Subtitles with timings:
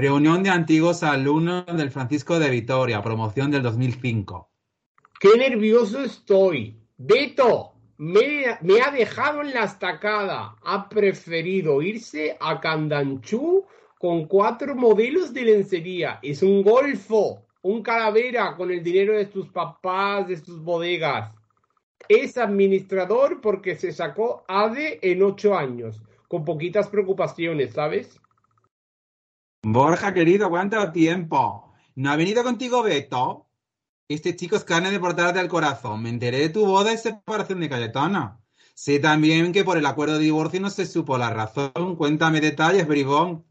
[0.00, 4.48] Reunión de antiguos alumnos del Francisco de Vitoria, promoción del 2005.
[5.18, 6.78] ¡Qué nervioso estoy!
[6.96, 10.54] Beto, me, ha dejado en la estacada.
[10.62, 13.64] Ha preferido irse a Candanchú
[13.98, 16.20] con cuatro modelos de lencería.
[16.22, 21.34] Es un golfo, un calavera con el dinero de tus papás, de tus bodegas.
[22.08, 28.20] Es administrador porque se sacó ADE en ocho años, con poquitas preocupaciones, ¿sabes?
[29.62, 31.74] Borja, querido, ¿cuánto tiempo?
[31.96, 33.48] ¿No ha venido contigo Beto?
[34.06, 36.00] Este chico es carne de portarte al corazón.
[36.00, 38.38] Me enteré de tu boda y separación de Cayetana.
[38.74, 41.96] Sé también que por el acuerdo de divorcio no se supo la razón.
[41.96, 43.44] Cuéntame detalles, bribón.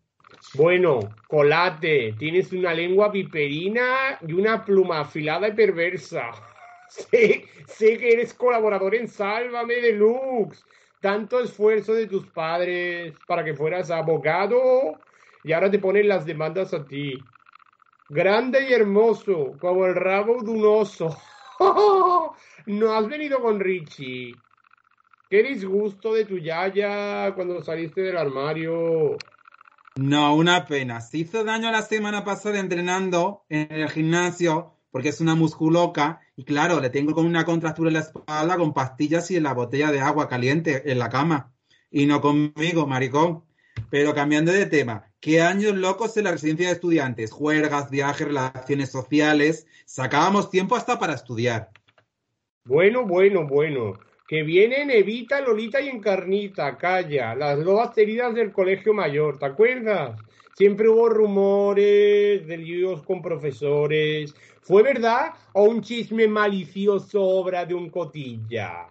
[0.54, 6.32] Bueno, colate, tienes una lengua viperina y una pluma afilada y perversa.
[6.90, 10.64] Sé, sé que eres colaborador en Sálvame Deluxe.
[11.02, 14.98] Tanto esfuerzo de tus padres para que fueras abogado
[15.48, 17.14] y ahora te ponen las demandas a ti.
[18.10, 21.18] Grande y hermoso, como el rabo de un oso.
[22.66, 24.36] no has venido con Richie.
[25.30, 29.18] Qué disgusto de tu yaya cuando saliste del armario.
[29.96, 31.00] No, una pena.
[31.00, 36.44] Se hizo daño la semana pasada entrenando en el gimnasio porque es una musculoca y
[36.44, 39.92] claro, le tengo con una contractura en la espalda con pastillas y en la botella
[39.92, 41.54] de agua caliente en la cama.
[41.90, 43.47] Y no conmigo, maricón.
[43.90, 47.32] Pero cambiando de tema, ¿qué años locos en la residencia de estudiantes?
[47.32, 49.68] Juergas, viajes, relaciones sociales.
[49.86, 51.70] Sacábamos tiempo hasta para estudiar.
[52.66, 53.94] Bueno, bueno, bueno.
[54.28, 60.20] Que vienen Evita, Lolita y Encarnita, calla, las lobas heridas del colegio mayor, ¿te acuerdas?
[60.58, 64.34] Siempre hubo rumores de líos con profesores.
[64.60, 68.90] ¿Fue verdad o un chisme malicioso obra de un cotilla?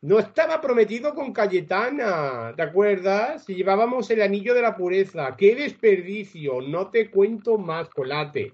[0.00, 3.48] No estaba prometido con Cayetana, ¿te acuerdas?
[3.48, 5.34] Y llevábamos el anillo de la pureza.
[5.36, 6.60] ¡Qué desperdicio!
[6.60, 8.52] No te cuento más, colate.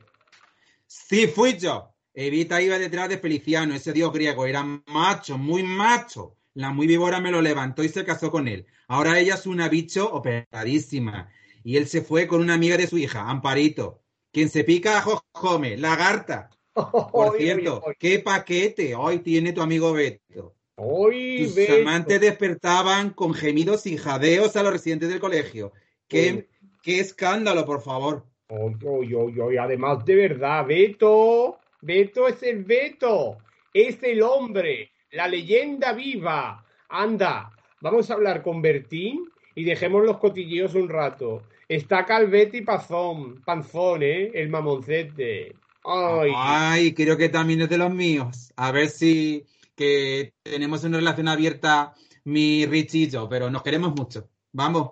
[0.87, 1.95] Sí, fui yo.
[2.15, 4.47] Evita iba detrás de Feliciano, ese dios griego.
[4.47, 6.38] Era macho, muy macho.
[6.54, 8.65] La muy víbora me lo levantó y se casó con él.
[8.88, 11.28] Ahora ella es una bicho operadísima.
[11.62, 14.00] Y él se fue con una amiga de su hija, Amparito.
[14.33, 16.49] Quien se pica a Jojome, lagarta.
[17.12, 20.54] Por cierto, qué paquete hoy tiene tu amigo Beto.
[20.76, 25.72] Hoy Tus amantes despertaban con gemidos y jadeos a los residentes del colegio.
[26.08, 26.48] Qué,
[26.82, 28.24] qué escándalo, por favor.
[28.48, 33.38] Oy, oy, oy, además de verdad, Beto, Beto es el Beto,
[33.72, 36.64] es el hombre, la leyenda viva.
[36.88, 41.42] Anda, vamos a hablar con Bertín y dejemos los cotilleos un rato.
[41.68, 44.30] Está Calvete y Pazón, Panzón, ¿eh?
[44.34, 45.54] El mamoncete.
[45.84, 46.32] Ay.
[46.34, 48.52] Ay, creo que también es de los míos.
[48.56, 53.94] A ver si que tenemos una relación abierta mi Rich y yo, pero nos queremos
[53.94, 54.28] mucho.
[54.52, 54.90] Vamos,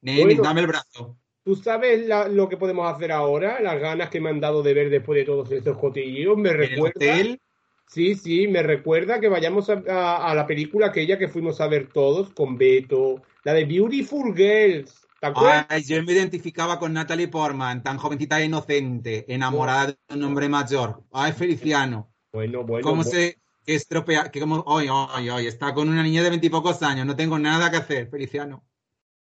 [0.00, 0.42] Bueno.
[0.42, 1.18] dame el brazo.
[1.44, 3.60] ¿Tú sabes la- lo que podemos hacer ahora?
[3.60, 6.36] Las ganas que me han dado de ver después de todos estos cotilleos.
[6.36, 6.92] Me ¿En el recuerda.
[6.96, 7.40] hotel?
[7.86, 11.68] Sí, sí, me recuerda que vayamos a, a- a la película aquella que fuimos a
[11.68, 15.06] ver todos con Beto, la de Beautiful Girls.
[15.20, 15.66] ¿Te acuerdas?
[15.70, 20.48] Ay, yo me identificaba con Natalie Portman, tan jovencita e inocente, enamorada de un hombre
[20.50, 21.02] mayor.
[21.12, 22.12] Ay, Feliciano.
[22.30, 22.84] Bueno, bueno.
[22.84, 23.10] ¿Cómo bueno.
[23.10, 23.38] se
[23.74, 24.30] estropea?
[24.30, 27.70] Que como, ay, ay, ay, está con una niña de veintipocos años, no tengo nada
[27.70, 28.64] que hacer, Feliciano.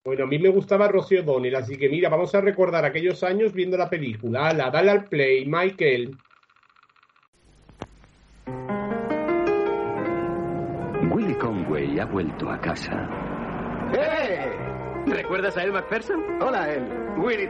[0.04, 3.52] Bueno, a mí me gustaba Rocío O'Donnell, así que mira, vamos a recordar aquellos años
[3.52, 4.48] viendo la película.
[4.48, 6.16] Ala, dale al play, Michael.
[11.10, 13.08] Willy Conway ha vuelto a casa.
[13.94, 14.75] ¡Eh!
[15.06, 16.20] ¿Recuerdas a El McPherson?
[16.42, 16.84] Hola, él.
[17.16, 17.48] Willy.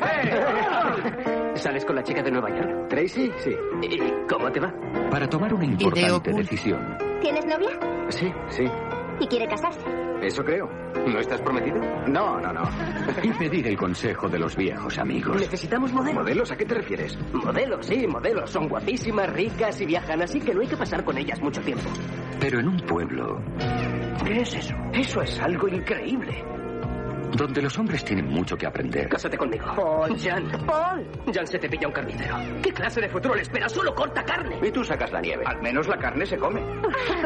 [1.54, 2.88] ¿Sales con la chica de Nueva York?
[2.88, 3.32] ¿Tracy?
[3.38, 3.56] Sí.
[3.82, 4.72] ¿Y cómo te va?
[5.10, 7.70] Para tomar una importante decisión, ¿Tienes novia?
[8.10, 8.64] Sí, sí.
[9.20, 9.80] ¿Y quiere casarse?
[10.22, 10.68] Eso creo.
[11.06, 11.78] ¿No estás prometido?
[12.06, 12.62] No, no, no.
[13.22, 15.40] y pedir el consejo de los viejos amigos.
[15.40, 16.22] Necesitamos modelos.
[16.22, 16.50] ¿Modelos?
[16.50, 17.18] ¿A qué te refieres?
[17.32, 18.50] Modelos, sí, modelos.
[18.50, 21.88] Son guapísimas, ricas y viajan, así que no hay que pasar con ellas mucho tiempo.
[22.38, 23.40] Pero en un pueblo
[24.24, 24.74] ¿Qué es eso?
[24.92, 26.44] Eso es algo increíble.
[27.36, 29.08] Donde los hombres tienen mucho que aprender.
[29.08, 29.66] Cásate conmigo.
[29.76, 30.48] Paul, Jan.
[30.66, 31.06] Paul.
[31.32, 32.36] Jan se te pilla un carnicero.
[32.62, 33.68] ¿Qué clase de futuro le espera?
[33.68, 34.58] Solo corta carne.
[34.66, 35.44] Y tú sacas la nieve.
[35.46, 36.62] Al menos la carne se come.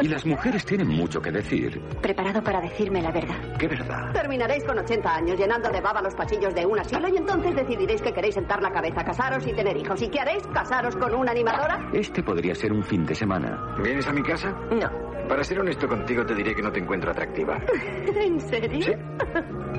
[0.01, 1.81] Y las mujeres tienen mucho que decir.
[2.01, 3.35] Preparado para decirme la verdad.
[3.57, 4.11] ¿Qué verdad?
[4.13, 8.01] Terminaréis con 80 años llenando de baba los pasillos de un asilo y entonces decidiréis
[8.01, 10.01] que queréis sentar la cabeza, casaros y tener hijos.
[10.01, 10.43] ¿Y qué haréis?
[10.53, 11.89] ¿Casaros con una animadora?
[11.93, 13.75] Este podría ser un fin de semana.
[13.81, 14.51] ¿Vienes a mi casa?
[14.71, 15.11] No.
[15.27, 17.57] Para ser honesto contigo, te diré que no te encuentro atractiva.
[18.15, 18.81] ¿En serio?
[18.81, 18.91] ¿Sí?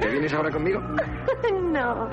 [0.03, 0.81] ¿Te vienes ahora conmigo?
[1.73, 2.09] No.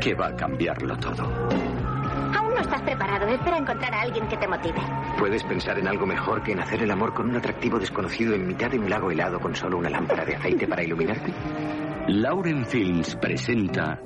[0.00, 1.22] Que va a cambiarlo todo.
[1.22, 3.28] Aún no estás preparado.
[3.28, 4.80] Espera encontrar a alguien que te motive.
[5.16, 8.46] ¿Puedes pensar en algo mejor que en hacer el amor con un atractivo desconocido en
[8.46, 11.32] mitad de un lago helado con solo una lámpara de aceite para iluminarte?
[12.08, 14.00] Lauren Films presenta.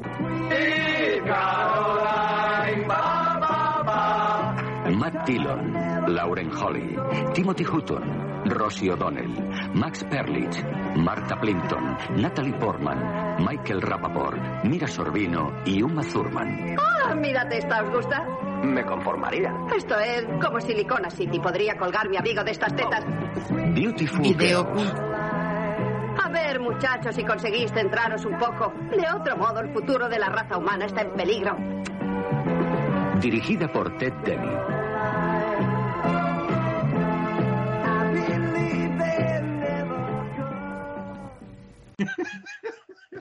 [4.90, 5.91] Matt Dillon.
[6.08, 6.96] Lauren Holly,
[7.34, 9.30] Timothy Hutton, Rosie O'Donnell,
[9.74, 10.62] Max Perlich,
[10.96, 16.76] Marta Plimpton, Natalie Portman, Michael Rappaport, Mira Sorbino y Uma Thurman.
[16.78, 18.26] Ah, mírate esta, ¿os gusta?
[18.62, 19.52] Me conformaría.
[19.76, 21.38] Esto es como Silicona City.
[21.38, 23.04] Podría colgar mi amigo de estas tetas.
[23.74, 24.66] Beautiful Video.
[26.22, 28.72] A ver, muchachos, si conseguís centraros un poco.
[28.90, 31.56] De otro modo, el futuro de la raza humana está en peligro.
[33.20, 34.81] Dirigida por Ted Demi.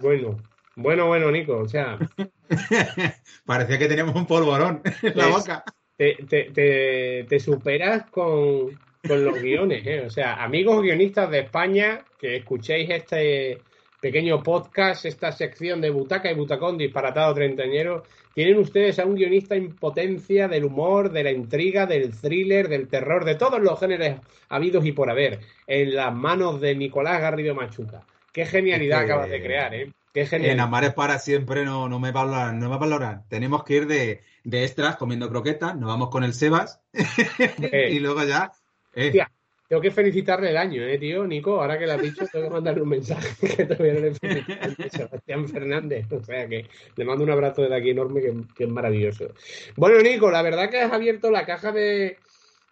[0.01, 0.37] Bueno,
[0.75, 1.57] bueno, bueno, Nico.
[1.57, 1.97] O sea,
[3.45, 5.63] Parecía que teníamos un polvorón en la Es- boca.
[5.97, 8.69] te, te- te- te superas con,
[9.07, 10.03] con los guiones, ¿eh?
[10.05, 13.59] O sea, amigos guionistas de España, que escuchéis este
[14.01, 18.01] pequeño podcast, esta sección de Butaca y Butacón disparatado treintañero,
[18.33, 22.87] tienen ustedes a un guionista en potencia del humor, de la intriga, del thriller, del
[22.87, 24.19] terror, de todos los géneros
[24.49, 28.01] habidos y por haber, en las manos de Nicolás Garrido Machuca.
[28.31, 29.91] Qué genialidad acabas de crear, ¿eh?
[30.13, 30.65] Qué En genialidad.
[30.65, 33.23] Amares para siempre no, no me valoran, no me valoran.
[33.29, 36.81] Tenemos que ir de, de extras comiendo croquetas, nos vamos con el Sebas
[37.89, 38.51] y luego ya.
[38.93, 39.31] eh, Hostia,
[39.67, 41.25] tengo que felicitarle el año, ¿eh, tío?
[41.25, 44.09] Nico, ahora que lo has dicho, tengo que mandarle un mensaje que todavía no le
[44.09, 46.11] a Sebastián Fernández.
[46.11, 49.33] O sea que le mando un abrazo desde aquí enorme, que, que es maravilloso.
[49.77, 52.17] Bueno, Nico, la verdad que has abierto la caja de,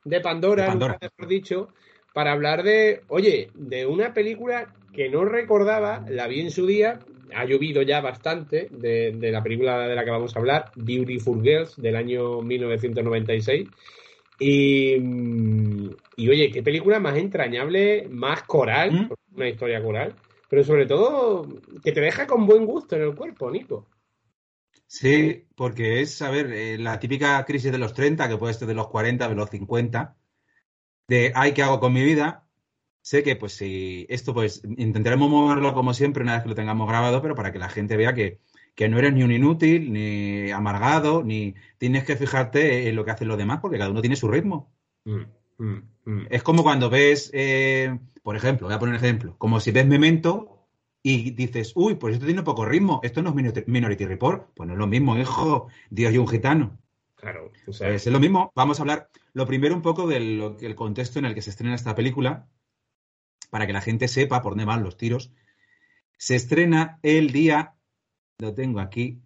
[0.04, 0.98] de Pandora, De Pandora.
[1.02, 1.74] mejor dicho,
[2.14, 7.00] para hablar de, oye, de una película que no recordaba, la vi en su día,
[7.36, 11.42] ha llovido ya bastante de, de la película de la que vamos a hablar, Beautiful
[11.42, 13.68] Girls, del año 1996.
[14.40, 14.96] Y,
[16.16, 19.36] y oye, qué película más entrañable, más coral, ¿Mm?
[19.36, 20.16] una historia coral,
[20.50, 21.46] pero sobre todo
[21.84, 23.86] que te deja con buen gusto en el cuerpo, Nico.
[24.88, 28.68] Sí, porque es, a ver, eh, la típica crisis de los 30, que puede ser
[28.68, 30.16] de los 40, de los 50,
[31.10, 32.46] de, ay, ¿qué hago con mi vida?
[33.02, 36.88] Sé que, pues, si esto, pues, intentaremos moverlo como siempre una vez que lo tengamos
[36.88, 38.40] grabado, pero para que la gente vea que,
[38.76, 43.12] que no eres ni un inútil, ni amargado, ni tienes que fijarte en lo que
[43.12, 44.72] hacen los demás, porque cada uno tiene su ritmo.
[45.06, 45.22] Mm,
[45.58, 46.28] mm, mm.
[46.30, 49.88] Es como cuando ves, eh, por ejemplo, voy a poner un ejemplo, como si ves
[49.88, 50.68] Memento
[51.02, 54.50] y dices, uy, pues esto tiene poco ritmo, esto no es Minority- Minority Report.
[54.54, 56.78] Pues no es lo mismo, hijo, Dios y un gitano.
[57.20, 58.52] Claro, o sea, es lo mismo.
[58.56, 61.96] Vamos a hablar lo primero un poco del contexto en el que se estrena esta
[61.96, 62.48] película,
[63.50, 65.32] para que la gente sepa por dónde van los tiros.
[66.18, 67.74] Se estrena el día,
[68.40, 69.22] lo tengo aquí,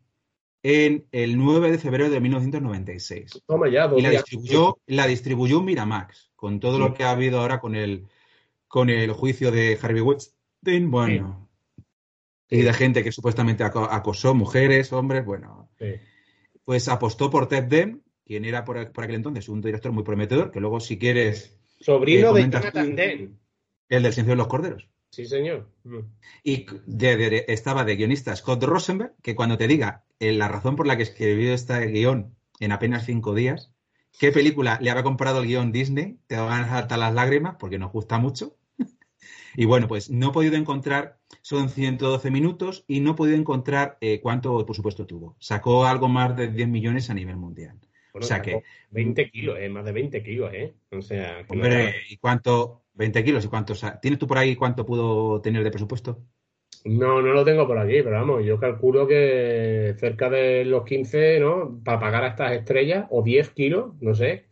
[0.64, 3.44] en el 9 de febrero de 1996.
[3.46, 7.60] toma ya, Y la distribuyó, la distribuyó Miramax, con todo lo que ha habido ahora
[7.60, 8.08] con el,
[8.68, 11.50] con el juicio de Harvey Weinstein, bueno,
[12.50, 15.86] y de gente que supuestamente aco- acosó mujeres, hombres, bueno, Sí.
[16.66, 20.52] Pues apostó por Ted Dem, quien era por, por aquel entonces un director muy prometedor,
[20.52, 22.96] que luego si quieres, Sobrino Eh, de Jonathan.
[22.96, 23.30] Demme.
[23.90, 24.88] el del silencio de los corderos.
[25.12, 25.70] Sí, señor.
[25.84, 26.00] Mm.
[26.44, 30.76] Y de- de- estaba de guionista Scott Rosenberg, que cuando te diga eh, la razón
[30.76, 33.72] por la que escribió este guion en apenas cinco días,
[34.18, 37.78] qué película le había comprado el guion Disney, te van a saltar las lágrimas porque
[37.78, 38.56] nos gusta mucho.
[39.56, 43.98] Y bueno, pues no he podido encontrar, son 112 minutos y no he podido encontrar
[44.02, 45.36] eh, cuánto por supuesto tuvo.
[45.40, 47.80] Sacó algo más de 10 millones a nivel mundial.
[48.14, 48.62] Bueno, o sea que,
[48.92, 50.74] 20 kilos, eh, más de 20 kilos, ¿eh?
[50.92, 52.84] O sea, no hombre, ¿y cuánto?
[52.94, 56.20] 20 kilos y cuánto, ¿tienes tú por ahí cuánto pudo tener de presupuesto?
[56.86, 61.40] No, no lo tengo por aquí, pero vamos, yo calculo que cerca de los 15,
[61.40, 61.82] ¿no?
[61.84, 64.46] Para pagar a estas estrellas, o 10 kilos, no sé.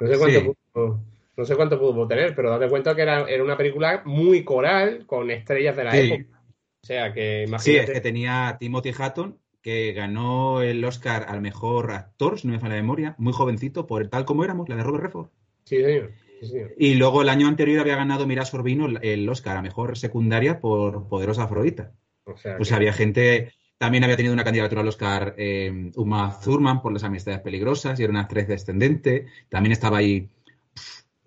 [0.00, 0.52] No sé cuánto, Sí.
[0.72, 1.00] pudo,
[1.40, 5.04] no sé cuánto pudo tener, pero date cuenta que era, era una película muy coral,
[5.06, 6.12] con estrellas de la Sí.
[6.12, 6.40] época.
[6.82, 7.84] O sea, que Sí, imagínate.
[7.84, 12.54] es que tenía a Timothy Hutton, que ganó el Oscar al mejor actor, si no
[12.54, 15.28] me falla la memoria, muy jovencito, por Tal como éramos, la de Robert Redford.
[15.64, 16.12] Sí, señor.
[16.40, 16.72] Sí, señor.
[16.78, 21.08] Y luego el año anterior había ganado Mira Sorbino el- Oscar a mejor secundaria por
[21.08, 21.92] Poderosa Afrodita.
[22.24, 26.38] O sea, Pues que- había gente, también había tenido una candidatura al Oscar eh, Uma
[26.42, 29.26] Thurman por Las Amistades Peligrosas y era una actriz descendente.
[29.50, 30.28] También estaba ahí,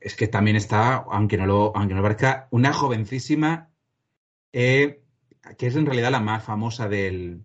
[0.03, 3.69] es que también está, aunque no lo, aunque no lo parezca, una jovencísima,
[4.51, 5.01] eh,
[5.57, 7.43] que es en realidad la más famosa del,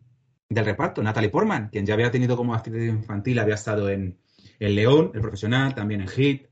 [0.48, 4.18] del reparto, Natalie Portman, quien ya había tenido como actriz infantil, había estado en
[4.58, 6.46] El León, El Profesional, también en Hit.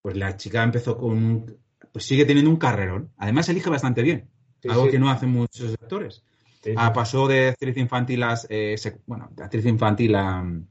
[0.00, 1.56] Pues la chica empezó con,
[1.92, 3.10] pues sigue teniendo un carrerón.
[3.16, 4.30] Además elige bastante bien,
[4.62, 4.92] Sí, algo sí.
[4.92, 6.22] que no hacen muchos actores.
[6.62, 6.72] Sí.
[6.76, 10.66] Ah, pasó de actriz infantil a, eh, bueno, de actriz infantil a mm,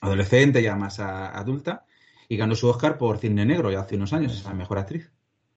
[0.00, 1.84] adolescente, ya más a- adulta,
[2.28, 5.10] y ganó su Oscar por Cine Negro ya hace unos años, es la mejor actriz.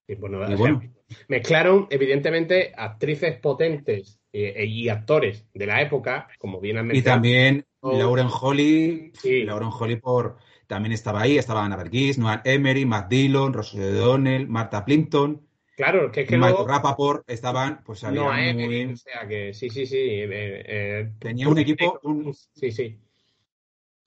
[0.06, 0.90] Y bueno, Y
[1.28, 7.16] mezclaron, evidentemente, actrices potentes eh, y actores de la época, como bien han Y mencionado.
[7.16, 9.44] también Lauren Holly, Sí.
[9.44, 14.48] Lauren Holly por también estaba ahí, estaba Anna Bergis, Noah Emery, Matt Dillon, Rosario Donnell,
[14.48, 15.46] Marta Plimpton,
[15.76, 19.54] Claro, que es que Michael luego Rappaport, estaban, pues había no muy- o sea que
[19.54, 19.96] sí, sí, sí.
[19.96, 20.28] eh,
[20.66, 22.98] eh, Tenía un equipo, un- Sí, sí.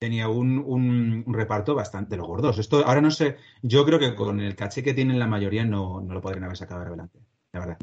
[0.02, 2.58] Tenía un, un- un reparto bastante de los gordos.
[2.58, 6.02] Esto, ahora no sé, yo creo que con el caché que tienen la mayoría no,
[6.02, 7.20] no lo podrían haber sacado adelante,
[7.54, 7.78] la verdad.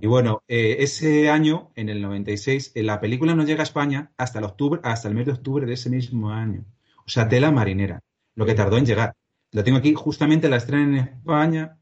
[0.00, 4.12] Y bueno, eh, ese año, en el 96, eh, la película no llega a España
[4.18, 6.64] hasta el, octubre, hasta el mes de octubre de ese mismo año.
[7.06, 8.00] O sea, tela marinera,
[8.36, 9.14] lo que tardó en llegar.
[9.52, 11.78] Lo tengo aquí, justamente la estrena en España.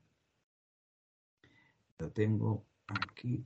[1.99, 3.45] Lo tengo aquí.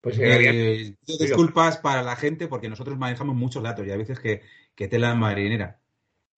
[0.00, 4.42] Pues eh, disculpas para la gente porque nosotros manejamos muchos datos y a veces que,
[4.74, 5.80] que tela marinera.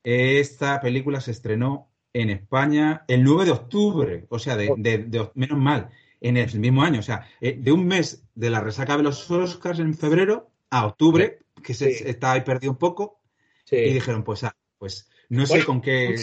[0.05, 5.31] Esta película se estrenó en España el 9 de octubre, o sea, de, de- de-
[5.35, 5.89] menos mal,
[6.21, 7.01] en el mismo año.
[7.01, 10.87] O sea, eh, de un mes de la resaca de los Oscars en febrero a
[10.87, 12.05] octubre, que se, Sí.
[12.07, 13.21] está ahí perdido un poco,
[13.65, 13.77] sí.
[13.77, 16.15] y dijeron, pues, ah, pues no sé con qué.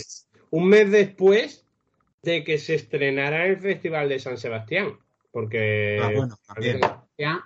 [0.52, 1.66] un mes después
[2.22, 4.98] de que se estrenara el Festival de San Sebastián.
[5.32, 6.80] Porque, Ah, bueno, también.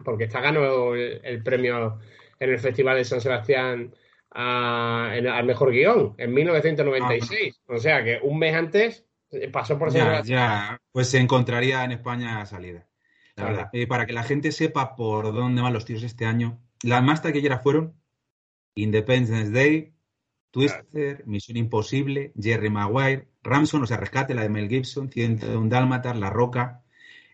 [0.03, 1.99] porque está ganó el, el premio
[2.39, 3.93] en el Festival de San Sebastián
[4.31, 7.61] a- en- al mejor guion en 1996.
[7.67, 11.91] O sea que un mes antes eh, pasó por Ya, ya, pues se encontraría en
[11.91, 12.87] España salida.
[13.35, 13.69] La verdad.
[13.73, 17.21] Eh, para que la gente sepa por dónde van los tiros este año, las más
[17.21, 17.93] taquilleras fueron
[18.75, 19.93] Independence Day,
[20.51, 26.17] Twister, Misión Imposible, Jerry Maguire, Ramson, o sea, Rescate, la de Mel Gibson, 101 Dálmatas,
[26.17, 26.83] La Roca,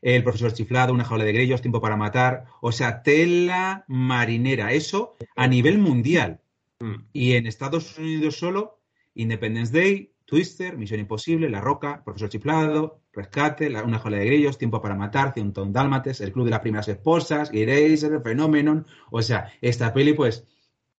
[0.01, 5.15] El Profesor Chiflado, Una Jaula de Grillos, Tiempo para Matar, o sea, tela marinera, eso
[5.35, 6.41] a nivel mundial.
[6.83, 7.07] Mm.
[7.13, 8.81] Y en Estados Unidos solo,
[9.15, 14.57] Independence Day, Twister, Misión Imposible, La Roca, Profesor Chiflado, Rescate, La- Una Jola de Grillos,
[14.57, 18.85] Tiempo para Matar, Cientón Dálmates, El Club de las Primeras Esposas, Eraser, Phenomenon.
[19.11, 20.45] O sea, esta peli, pues,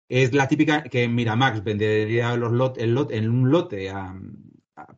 [0.08, 3.92] es la típica que Miramax vendería los lot, el lot, en un lote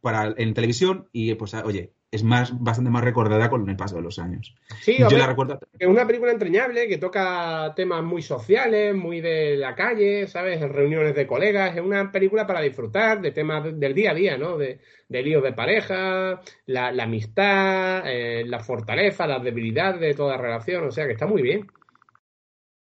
[0.01, 4.01] para, en televisión y, pues, oye, es más, bastante más recordada con el paso de
[4.01, 4.55] los años.
[4.81, 5.59] Sí, Yo la recuerdo.
[5.77, 10.61] es una película entrañable que toca temas muy sociales, muy de la calle, ¿sabes?
[10.61, 11.75] En reuniones de colegas.
[11.75, 14.57] Es una película para disfrutar de temas de- del día a día, ¿no?
[14.57, 20.37] De, de líos de pareja, la, la amistad, eh, la fortaleza, las debilidades de toda
[20.37, 20.85] relación.
[20.87, 21.67] O sea que está muy bien.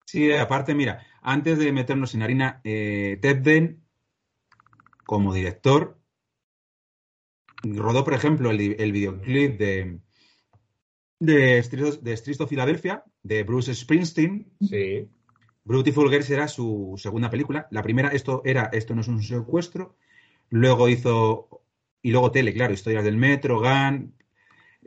[0.04, 3.84] Sí, aparte, mira, antes de meternos en harina, eh, Ted Den,
[5.04, 5.98] como director,
[7.62, 9.98] rodó, por ejemplo, el, el videoclip de,
[11.18, 14.52] de, Streets, de of Philadelphia, de Bruce Springsteen.
[14.60, 15.08] Sí.
[15.64, 17.68] Beautiful Girls era su segunda película.
[17.70, 19.96] La primera, esto era Esto no es un secuestro.
[20.50, 21.62] Luego hizo,
[22.02, 24.14] y luego tele, claro, Historias del Metro, Gun,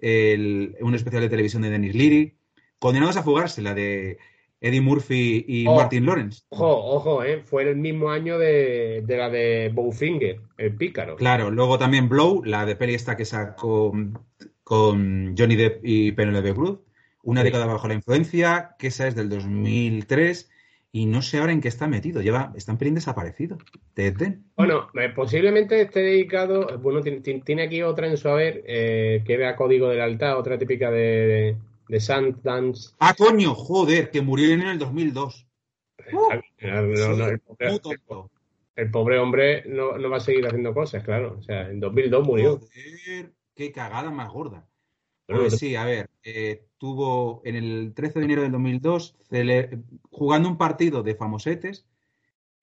[0.01, 2.37] el- un especial de televisión de Dennis Leary.
[2.77, 4.17] Condenados a fugarse, la de
[4.61, 5.75] Eddie Murphy y Oh.
[5.75, 6.43] Martin Lawrence.
[6.49, 7.41] Ojo, ojo, ¿eh?
[7.43, 11.15] Fue el mismo año de, de la de Bowfinger, el pícaro.
[11.17, 13.93] Claro, luego también Blow, la de peli esta que sacó
[14.63, 16.79] con Johnny Depp y Penelope Cruz.
[17.23, 17.45] Una Sí.
[17.45, 20.49] década bajo la influencia, que esa es del 2003.
[20.91, 22.21] Y no sé ahora en qué está metido.
[22.21, 23.57] Lleva, está en pelín desaparecido.
[23.95, 24.37] Desde.
[24.55, 26.79] Bueno, eh, posiblemente esté dedicado.
[26.79, 30.89] Bueno, tiene, aquí otra en su haber, eh, que era Código de Lealtad, otra típica
[30.91, 32.91] de, de Sundance.
[32.99, 35.47] Ah, coño, joder, que murió en el 2002.
[36.11, 37.79] No, no, no, el, pobre,
[38.75, 41.37] el pobre hombre no, no va a seguir haciendo cosas, claro.
[41.39, 42.59] O sea, en 2002 murió.
[42.59, 44.67] Joder, qué cagada más gorda.
[45.27, 50.47] Pues sí, a ver, eh, tuvo en el 13 de enero del 2002, cele- jugando
[50.49, 51.87] un partido de famosetes,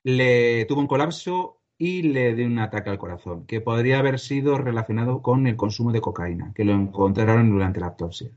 [0.04, 4.58] le tuvo un colapso y le dio un ataque al corazón, que podría haber sido
[4.58, 8.30] relacionado con el consumo de cocaína, que lo encontraron durante la autopsia.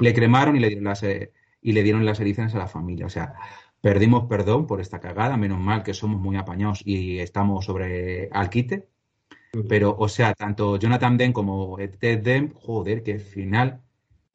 [0.00, 3.06] Le cremaron y le dieron las, eh, y le dieron las erizas a la familia.
[3.06, 3.34] O sea,
[3.80, 8.50] perdimos perdón por esta cagada, menos mal que somos muy apañados y estamos sobre al
[8.50, 8.88] quite.
[9.68, 13.80] Pero, o sea, tanto Jonathan Demme como Ted Demme, joder, qué final.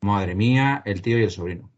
[0.01, 1.70] Madre mía, el tío y el sobrino.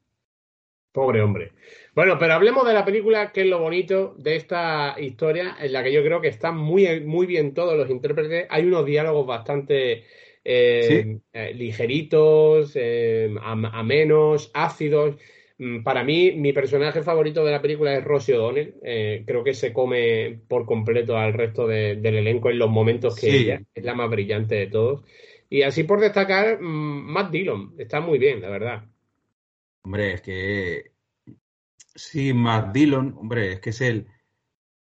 [0.92, 1.54] Pobre hombre.
[1.96, 5.84] Bueno, pero hablemos de la película, que es lo bonito de esta historia, en la
[5.84, 8.48] que yo creo que están muy, muy bien todos los intérpretes.
[8.50, 10.04] Hay unos diálogos bastante
[10.44, 15.18] eh, eh, ligeritos, eh, am- amenos, ácidos.
[15.58, 18.76] Mm, Para mí, mi personaje favorito de la película es Rosie O'Donnell.
[18.84, 23.16] Eh, creo que se come por completo al resto de- del elenco en los momentos
[23.20, 23.38] que Sí.
[23.38, 25.04] ella es la más brillante de todos.
[25.50, 27.76] Y así por destacar, mm, Matt Dillon.
[27.78, 28.86] Está muy bien, la verdad.
[29.84, 30.92] Hombre, es que.
[31.94, 34.08] Sí, Matt Dillon, hombre, es que es el.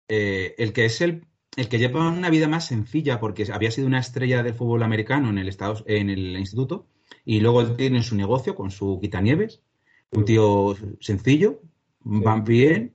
[0.08, 1.22] eh, el que es el.
[1.56, 5.30] El que lleva una vida más sencilla, porque había sido una estrella del fútbol americano
[5.30, 6.88] en el, Estados, en el instituto,
[7.24, 9.62] y luego él tiene su negocio con su quitanieves,
[10.10, 11.60] un tío sencillo,
[12.00, 12.94] van bien,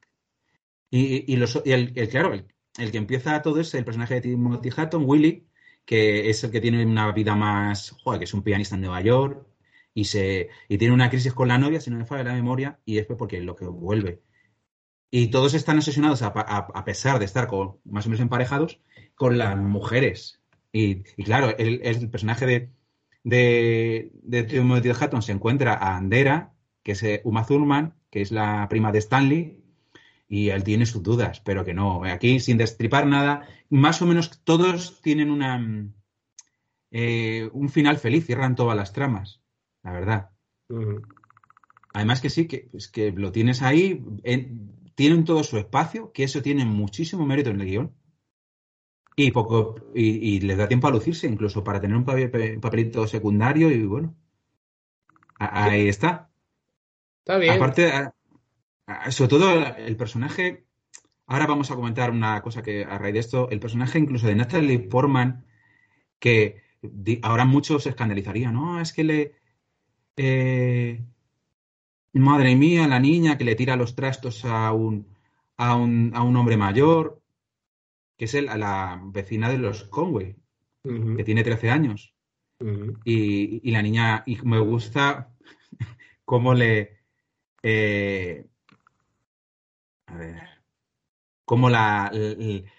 [0.92, 2.48] Y, y, los, y el, el, claro, el,
[2.78, 5.48] el, que empieza todo es el personaje de Timothy Hutton, Willy,
[5.86, 9.01] que es el que tiene una vida más, joder, que es un pianista en Nueva
[9.01, 9.46] York
[9.94, 12.80] y se y tiene una crisis con la novia, si no me falla la memoria,
[12.86, 14.22] y es porque lo que vuelve.
[15.12, 18.80] Y todos están obsesionados, a, a, a pesar de estar con, más o menos emparejados,
[19.16, 20.42] con las mujeres.
[20.72, 22.70] Y, y claro, el, el, personaje de,
[23.24, 28.32] de, de Timothy Hutton se encuentra a Andera, que es eh, Uma Thurman, que es
[28.32, 29.63] la prima de Stanley,
[30.28, 32.04] y él tiene sus dudas, pero que no.
[32.04, 35.92] Aquí, sin destripar nada, más o menos todos tienen una
[36.92, 39.42] eh, un final feliz, cierran todas las tramas,
[39.84, 40.30] la verdad.
[40.70, 41.08] Uh -huh.
[41.94, 46.25] Además que sí, que, pues que lo tienes ahí, en, tienen todo su espacio, que
[46.25, 47.96] eso tiene muchísimo mérito en el guion.
[49.15, 52.60] Y, poco, y, y les da tiempo a lucirse, incluso para tener un, papel, un
[52.60, 54.13] papelito secundario, y bueno,
[55.39, 56.29] ahí está.
[57.20, 57.53] Está bien.
[57.53, 58.12] Aparte,
[59.12, 60.65] sobre todo el personaje,
[61.27, 64.36] ahora vamos a comentar una cosa que a raíz de esto, el personaje incluso de
[64.36, 65.46] Natalie Portman,
[66.20, 66.62] que
[67.22, 69.36] ahora muchos se escandalizarían, no, es que le...
[70.18, 71.06] Eh,
[72.13, 75.08] madre mía, la niña que le tira los trastos a un,
[75.58, 77.22] a un, a un hombre mayor,
[78.18, 80.36] que es el, a la vecina de los Conway,
[80.84, 81.18] uh -huh.
[81.18, 82.13] que tiene 13 años.
[82.60, 83.00] Uh -huh.
[83.06, 85.32] y, y, la niña, y me gusta
[86.25, 87.00] cómo le...
[87.63, 88.46] Eh,
[90.08, 90.42] a ver.
[91.46, 92.12] Como la,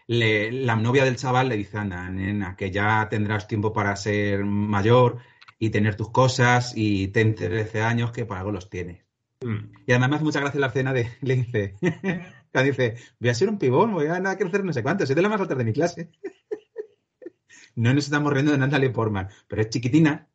[0.07, 4.45] le, la novia del chaval le dice, anda, nena, que ya tendrás tiempo para ser
[4.45, 5.19] mayor
[5.59, 9.10] y tener tus cosas y ten 13 años que para algo los tienes.
[9.43, 9.73] Mm.
[9.87, 11.75] Y además me hace mucha gracia la escena de, le dice,
[12.65, 15.29] dice, voy a ser un pibón, voy a crecer no sé cuánto, soy de la
[15.29, 16.11] más alta de mi clase.
[17.77, 20.29] no nos estamos riendo de Natalie Portman, pero es chiquitina.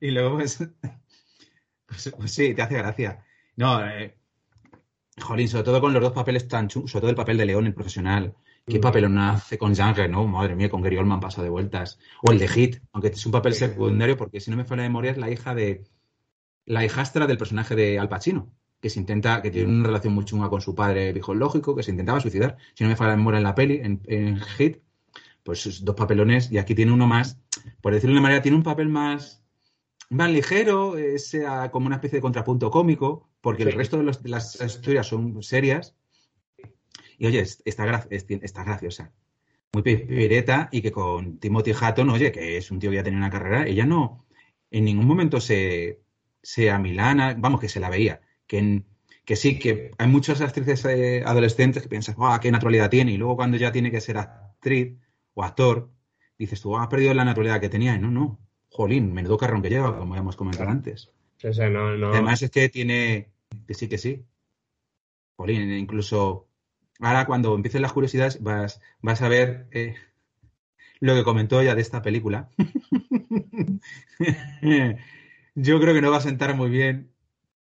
[0.00, 0.58] y luego, pues,
[1.86, 3.24] pues, pues, sí, te hace gracia.
[3.56, 4.16] No, eh,
[5.20, 7.66] Jolín, sobre todo con los dos papeles tan chulos, sobre todo el papel de León,
[7.66, 8.34] el profesional.
[8.66, 8.80] ¿Qué mm.
[8.80, 10.26] papel hace con Jean Reno?
[10.26, 11.98] Madre mía, con Gary Oldman pasa de vueltas.
[12.22, 14.88] O el de Hit, aunque es un papel secundario, porque si no me falla de
[14.88, 15.84] memoria es la hija de.
[16.66, 18.50] La hijastra del personaje de Al Pacino,
[18.80, 21.90] que se intenta, que tiene una relación muy chunga con su padre lógico, que se
[21.90, 22.56] intentaba suicidar.
[22.74, 24.78] Si no me falla de memoria en la peli, en, en Hit,
[25.42, 27.38] pues dos papelones, y aquí tiene uno más,
[27.80, 29.44] por decirlo de una manera, tiene un papel más
[30.10, 33.70] más ligero, sea como una especie de contrapunto cómico, porque sí.
[33.70, 35.94] el resto de, los, de, las historias son serias.
[37.18, 39.12] Y oye, está, gra está graciosa,
[39.72, 43.18] muy pireta y que con Timothy Hatton, oye, que es un tío que ya tenía
[43.18, 44.24] una carrera, ella no,
[44.70, 46.00] en ningún momento se,
[46.44, 48.86] se amilana, vamos, que se la veía, que, en,
[49.24, 53.12] que sí, que hay muchas actrices eh, adolescentes que piensan, ¡ah, qué naturalidad tiene!
[53.12, 54.96] Y luego cuando ya tiene que ser actriz
[55.32, 55.90] o actor,
[56.38, 57.96] dices tú, has perdido la naturalidad que tenía.
[57.96, 61.10] Y no, no, jolín, menudo carrón que lleva, como habíamos comentado antes.
[61.38, 62.10] Sea, no, no.
[62.10, 63.30] Además es que tiene,
[63.66, 64.24] que sí, que sí.
[65.36, 66.46] Jolín, incluso
[67.00, 69.94] ahora cuando empiecen las curiosidades vas, vas a ver eh,
[71.00, 72.50] lo que comentó ella de esta película.
[75.54, 77.12] Yo creo que no va a sentar muy bien.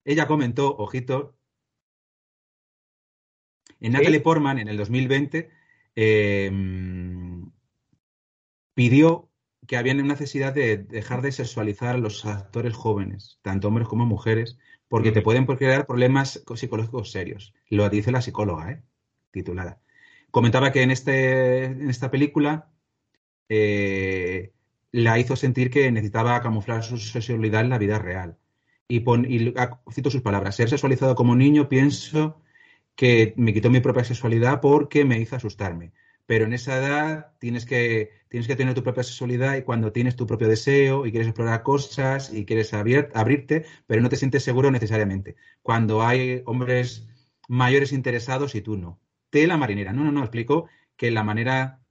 [0.05, 1.35] Ella comentó, ojito,
[3.79, 4.23] en Natalie ¿Sí?
[4.23, 5.49] Portman en el 2020
[5.95, 6.51] eh,
[8.73, 9.29] pidió
[9.67, 14.05] que había una necesidad de dejar de sexualizar a los actores jóvenes, tanto hombres como
[14.05, 17.53] mujeres, porque te pueden crear problemas psicológicos serios.
[17.69, 18.83] Lo dice la psicóloga, ¿eh?
[19.31, 19.79] titulada.
[20.31, 22.71] Comentaba que en, este, en esta película
[23.47, 24.53] eh,
[24.91, 28.38] la hizo sentir que necesitaba camuflar su sexualidad en la vida real.
[28.88, 29.54] Y, pon, y
[29.91, 32.41] cito sus palabras, ser sexualizado como niño pienso
[32.95, 35.93] que me quitó mi propia sexualidad porque me hizo asustarme
[36.30, 40.15] pero en esa edad tienes que, tienes que tener tu propia sexualidad y cuando tienes
[40.15, 44.43] tu propio deseo y quieres explorar cosas y quieres abrir, abrirte, pero no te sientes
[44.43, 45.38] seguro necesariamente.
[45.63, 47.10] Cuando hay hombres
[47.47, 48.99] mayores interesados y tú no.
[49.32, 49.91] Tela marinera.
[49.91, 51.82] No, no, no, explico que la manera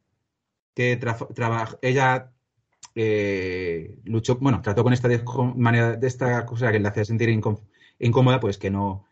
[0.73, 2.31] que trabaja, ella
[3.01, 5.09] eh, luchó, bueno, trató con esta
[5.57, 7.29] manera de esta cosa que le hacía sentir
[7.99, 9.07] incómoda, pues que no,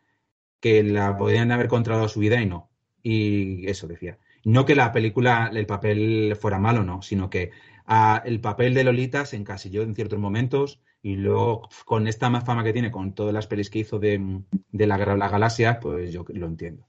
[0.61, 2.71] que la podían haber controlado su vida y no.
[3.03, 7.51] Y eso decía no que la película, el papel fuera malo, no, sino que
[7.89, 12.45] uh, el papel de Lolita se encasilló en ciertos momentos y luego con esta más
[12.45, 15.29] fama que tiene, con todas las pelis que hizo de, de la Guerra de la
[15.29, 16.87] Galaxia, pues yo lo entiendo.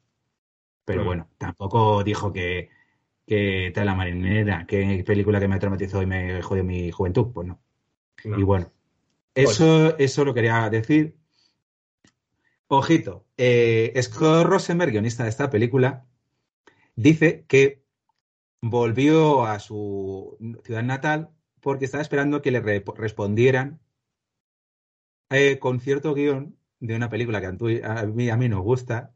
[0.86, 2.70] Pero bueno, tampoco dijo que,
[3.28, 7.48] que tal la marinera, que película que me traumatizó y me jodió mi juventud, pues
[7.48, 7.60] no.
[8.24, 8.40] no.
[8.40, 8.72] Y bueno,
[9.36, 11.18] eso, eso lo quería decir.
[12.68, 16.06] Ojito, eh, Scott Rosenberg, guionista de esta película,
[16.96, 17.84] dice que
[18.62, 23.80] volvió a su ciudad natal porque estaba esperando que le re respondieran
[25.30, 29.14] eh, con cierto guion de una película que a mí, a mí nos gusta,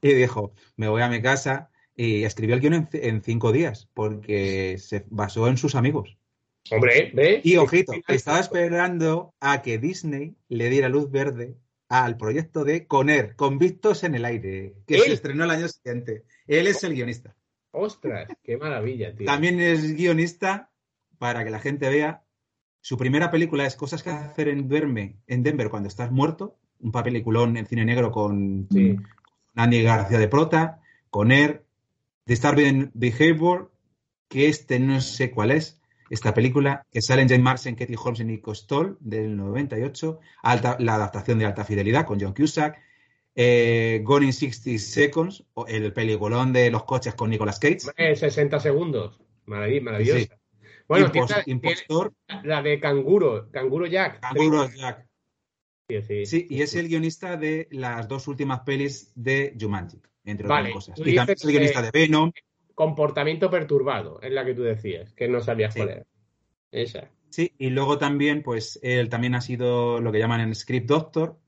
[0.00, 1.69] Y dijo, me voy a mi casa
[2.00, 6.16] y escribió el guion en, en cinco días porque se basó en sus amigos.
[6.70, 7.44] Hombre, ¿ves?
[7.44, 11.56] Y ojito, estaba esperando a que Disney le diera luz verde
[11.90, 15.02] al proyecto de Coner, con Vistos en el aire, que ¿Él?
[15.02, 16.24] se estrenó el año siguiente.
[16.46, 17.34] Él es el guionista.
[17.72, 19.26] Ostras, qué maravilla, tío.
[19.26, 20.70] También es guionista,
[21.18, 22.22] para que la gente vea.
[22.80, 26.56] Su primera película es Cosas que hacer en Denver, en Denver cuando estás muerto.
[26.80, 28.96] Un peliculón en cine negro con Sí.
[29.54, 31.64] Andy García de Prota, con Air,
[32.30, 33.72] Disturbing Behavior,
[34.28, 35.80] que este no sé cuál es.
[36.10, 40.76] Esta película que sale en Jane Marsden, Katie Holmes y Nico Stoll del 98, alta-
[40.78, 42.78] la adaptación de Alta Fidelidad con John Cusack,
[43.34, 48.60] eh, Gone in 60 Seconds, el peliculón de los coches con Nicolas Cage, Eh, 60
[48.60, 49.20] segundos.
[49.46, 50.20] Marav- Maravillosa.
[50.20, 50.30] Sí.
[50.86, 52.12] Bueno, Impos- tiene, tiene Impostor,
[52.44, 54.20] la de Canguro, Canguro Jack.
[54.20, 55.04] Canguro Jack.
[55.88, 56.26] Sí, sí.
[56.26, 60.86] Sí, y es el guionista de las dos últimas pelis de Jumanji, entre Vale, otras
[60.86, 60.98] cosas.
[61.06, 62.32] Y también es el guionista de Venom.
[62.74, 65.80] Comportamiento perturbado, es la que tú decías, que no sabías Sí.
[65.80, 66.06] cuál era.
[66.72, 67.10] Esa.
[67.30, 71.38] Sí, y luego también, pues él también ha sido lo que llaman en Script Doctor.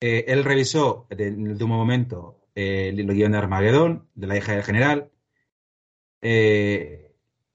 [0.00, 4.52] Eh, él revisó de, de un momento eh, el guion de Armagedón, de la hija
[4.54, 5.10] del general.
[6.22, 7.12] Eh,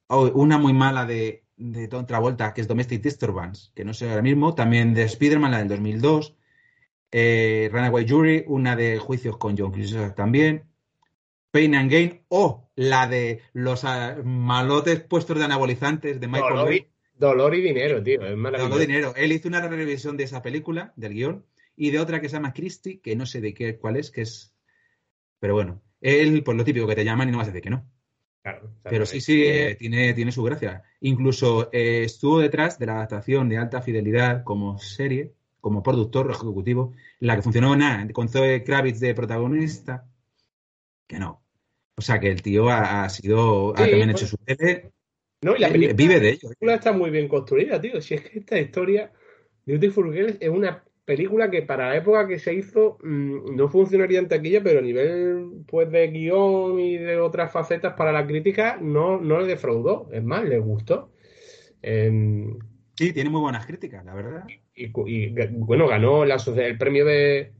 [0.07, 4.09] oh, una muy mala de, de Tom Travolta, que es Domestic Disturbance, que no sé
[4.09, 4.53] ahora mismo.
[4.55, 6.35] También de Spider-Man, la del 2002.
[7.11, 10.65] Eh, Runaway Jury, una de Juicios con John Cusack también.
[11.51, 16.73] Pain and Gain, o la de los ah, malotes puestos de anabolizantes de Michael Dolor
[16.73, 16.87] y,
[17.17, 18.21] dolor y dinero, tío.
[18.21, 18.79] Es Ganó maravilloso.
[18.79, 19.13] dinero.
[19.15, 21.45] Él hizo una revisión de esa película, del guion,
[21.77, 24.21] y de otra que se llama Christie, que no sé de qué, cuál es, que
[24.21, 24.53] es.
[25.39, 27.69] Pero bueno, él, pues lo típico que te llaman y no vas a decir que
[27.69, 27.89] no.
[28.41, 30.83] Claro, Pero sí, sí, eh, tiene, tiene su gracia.
[30.99, 35.33] Incluso eh, estuvo detrás de la adaptación de alta fidelidad como serie,
[35.65, 40.05] como productor ejecutivo, la que funcionó nada, con Zoe Kravitz de protagonista,
[41.07, 41.41] que no.
[41.97, 44.91] O sea que el tío ha, ha sido, ha también pues, hecho su tele,
[45.41, 46.39] No, y la película, vive de ello.
[46.43, 47.99] la película está muy bien construida, tío.
[47.99, 49.11] Si es que esta historia,
[49.65, 54.19] Beautiful Girls, es una película que para la época que se hizo mmm, no funcionaría
[54.19, 58.77] en taquilla, pero a nivel pues de guion y de otras facetas para la crítica
[58.79, 60.09] no, no le defraudó.
[60.11, 61.11] Es más, le gustó.
[61.81, 62.53] Eh,
[62.97, 64.45] Sí, tiene muy buenas críticas, la verdad.
[64.75, 67.51] Y, y, bueno, ganó la, el premio de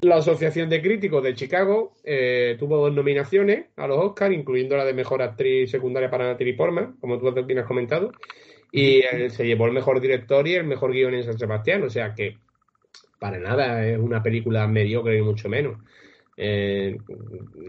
[0.00, 1.96] la Asociación de Críticos de Chicago.
[2.04, 6.54] Eh, tuvo dos nominaciones a los Oscars, incluyendo la de Mejor Actriz Secundaria para Natalie
[6.54, 8.12] Portman, como tú bien has comentado.
[8.70, 11.82] Y se llevó el mejor director y el mejor guion en San Sebastián.
[11.82, 12.36] O sea que,
[13.18, 15.78] para nada, es una película mediocre ni mucho menos.
[16.40, 16.96] Eh,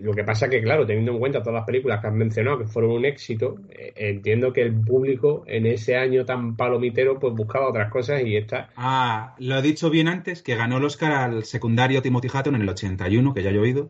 [0.01, 2.67] lo que pasa que, claro, teniendo en cuenta todas las películas que has mencionado que
[2.67, 7.67] fueron un éxito, eh, entiendo que el público en ese año tan palomitero pues buscaba
[7.69, 8.69] otras cosas y esta...
[8.75, 12.61] Ah, lo he dicho bien antes, que ganó el Oscar al secundario Timothy Hutton en
[12.61, 13.89] el 81, que ya he oído,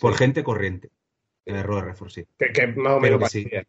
[0.00, 0.18] por Sí.
[0.20, 0.88] gente corriente.
[1.44, 2.24] El error Redford, sí.
[2.38, 3.44] Que, que más o menos que sí.
[3.44, 3.66] parecía.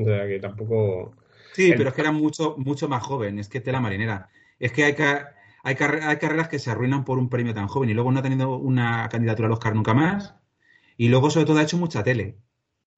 [0.00, 1.12] O sea, que tampoco...
[1.54, 4.28] Sí, El- pero es que era mucho, mucho más joven, es que tela marinera.
[4.60, 5.34] Es que hay, ca-
[5.68, 8.20] hay, carre- hay carreras que se arruinan por un premio tan joven y luego no
[8.20, 10.34] ha tenido una candidatura al Oscar nunca más.
[10.96, 12.38] Y luego, sobre todo, ha hecho mucha tele.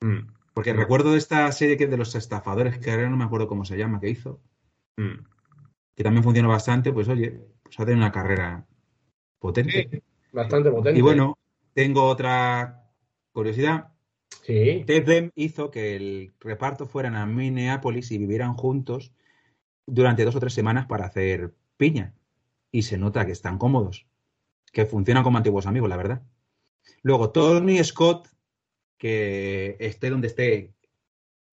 [0.00, 0.76] Mm, Porque Mm.
[0.78, 3.64] recuerdo de esta serie que es de los estafadores, que ahora no me acuerdo cómo
[3.64, 4.40] se llama, que hizo,
[4.96, 5.24] mm.
[5.94, 8.66] que también funcionó bastante, pues oye, pues ha tenido una carrera
[9.38, 9.88] potente.
[9.90, 10.02] Sí,
[10.32, 10.98] bastante potente.
[10.98, 11.38] Y bueno,
[11.74, 12.84] tengo otra
[13.32, 13.88] curiosidad.
[14.42, 19.12] Sí, Ted Dem hizo que el reparto fueran a Minneapolis y vivieran juntos
[19.86, 22.14] durante dos o tres semanas para hacer piña.
[22.70, 24.06] Y se nota que están cómodos,
[24.72, 26.22] que funcionan como antiguos amigos, la verdad.
[27.02, 28.28] Luego, Tony Scott,
[28.96, 30.74] que esté donde esté,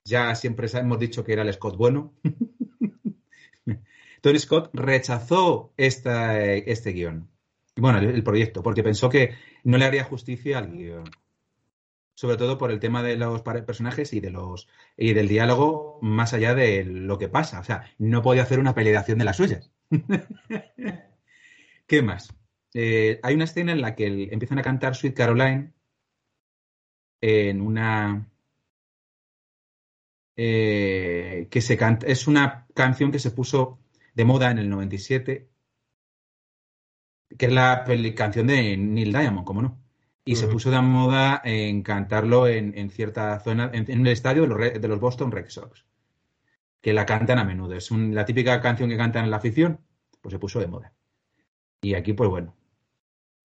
[0.05, 2.14] ya siempre hemos dicho que era el Scott bueno.
[4.20, 7.31] Tony Scott rechazó esta, este guion.
[7.76, 11.05] Bueno, el, proyecto, porque pensó que no le haría justicia al guion
[12.16, 16.33] sobre todo por el tema de los personajes y de los y del diálogo más
[16.33, 17.61] allá de lo que pasa.
[17.61, 19.70] O sea, no podía hacer una peleación de las suyas.
[21.88, 22.33] ¿Qué más?
[22.75, 25.72] Eh, hay una escena en la que el- empiezan a cantar Sweet Caroline
[27.20, 28.27] en una
[30.37, 33.79] eh, que se canta es una canción que se puso
[34.14, 35.49] de moda en el 97
[37.38, 37.85] que es la
[38.16, 39.79] canción de Neil Diamond, como no
[40.25, 44.42] y se puso de moda en cantarlo en, en cierta zona, en, en el estadio
[44.42, 45.87] de los, de los Boston Red Sox,
[46.83, 47.75] que la cantan a menudo.
[47.77, 49.81] Es un- la típica canción que cantan en la afición,
[50.20, 50.95] pues se puso de moda.
[51.82, 52.54] Y aquí, pues bueno.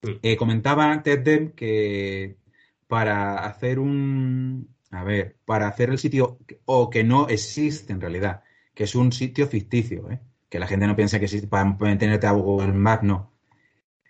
[0.03, 0.09] Mm.
[0.21, 2.37] Eh, comentaba Ted Dem que
[2.87, 4.75] para hacer un.
[4.91, 9.11] A ver, para hacer el sitio, o que no existe en realidad, que es un
[9.13, 10.19] sitio ficticio, ¿eh?
[10.49, 13.31] que la gente no piensa que existe para mantenerte a Google Maps, no.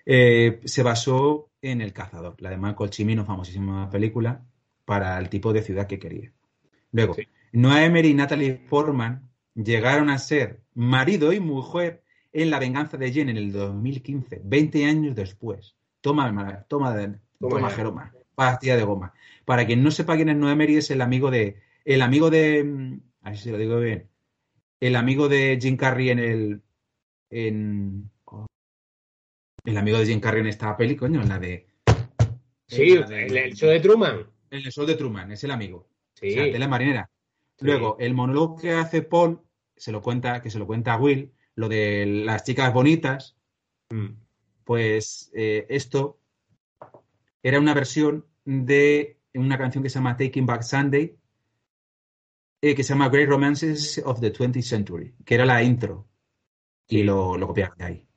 [0.06, 4.44] Eh, se basó en El Cazador, la de Michael Cimino, famosísima película,
[4.86, 6.34] para el tipo de ciudad que quería.
[6.92, 7.28] Luego, Sí.
[7.52, 12.01] Noah Emery y Natalie Portman llegaron a ser marido y mujer
[12.34, 15.76] en La venganza de Jen en el 2015, 20 años después.
[16.02, 17.70] Toma, toma, toma, Toma.
[17.72, 19.14] Jeroma, pastilla de goma.
[19.46, 22.64] Para quien no sepa quién es Noah Emery, es el amigo de, el amigo de,
[22.64, 24.08] mm, a ver si lo digo bien,
[24.80, 26.62] el amigo de Jim Carrey en el,
[27.30, 28.10] en,
[29.66, 31.68] el amigo de Jim Carrey en esta peli, coño, en la de,
[32.68, 34.26] Sí, la de- el, el show de Truman.
[34.50, 35.88] en el show de Truman, es el amigo.
[36.14, 36.30] Sí.
[36.30, 37.10] O sea, tela marinera.
[37.60, 39.40] Luego, el monólogo que hace Paul,
[39.76, 43.38] se lo cuenta, que se lo cuenta a Will, lo de las chicas bonitas,
[43.92, 44.16] Mm.
[44.64, 46.18] pues eh, esto
[47.44, 51.18] era una versión de una canción que se llama Taking Back Sunday,
[52.62, 56.08] eh, que se llama Great Romances of the 20th Century, que era la intro.
[56.88, 58.08] Y lo, lo copiaron de ahí.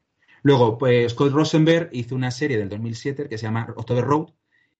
[0.42, 4.28] Luego, pues Scott Rosenberg hizo una serie del 2007 que se llama October Road,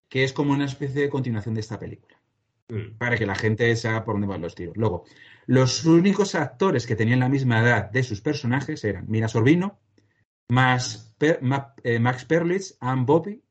[0.08, 2.23] que es como una especie de continuación de esta película
[2.68, 2.96] Mm.
[2.98, 4.76] para que la gente se haga por dónde van los tiros.
[4.76, 5.04] Luego,
[5.46, 9.78] los únicos actores que tenían la misma edad de sus personajes eran Mira Sorbino,
[10.48, 13.42] Max, Per- Ma- eh, Max Perlitz, Ann Bobby